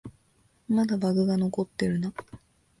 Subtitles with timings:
[0.67, 2.11] まだバグが残ってるな